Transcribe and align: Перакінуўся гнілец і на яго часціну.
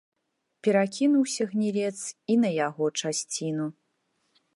Перакінуўся 0.67 1.43
гнілец 1.51 1.99
і 2.35 2.39
на 2.45 2.49
яго 2.67 2.85
часціну. 3.03 3.67